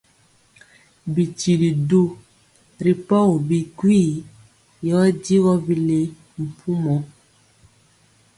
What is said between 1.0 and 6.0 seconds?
Bitili du ri pɔgi bikwii yɔ digɔ bile